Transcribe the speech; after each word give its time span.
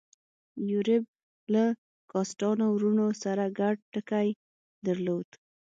یوریب 0.69 1.03
له 1.53 1.63
کاسټانو 2.11 2.65
وروڼو 2.75 3.07
سره 3.23 3.43
ګډ 3.59 3.75
ټکی 3.93 4.27
درلود. 4.85 5.29